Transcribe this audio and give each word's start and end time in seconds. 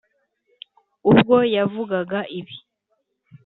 ubwo 1.11 1.35
yavugaga 1.55 2.19
ibi, 2.39 2.55